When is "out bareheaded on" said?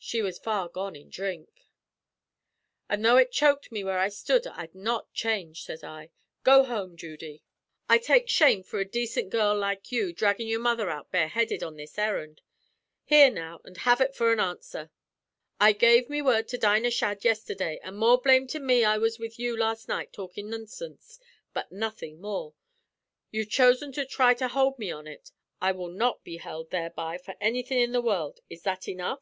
10.88-11.76